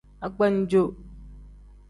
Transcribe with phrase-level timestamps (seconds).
[0.25, 0.83] Agbanjo.